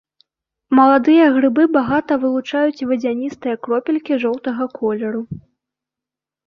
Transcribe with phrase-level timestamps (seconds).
[0.77, 5.21] Маладыя грыбы багата вылучаюць вадзяністыя кропелькі жоўтага колеру.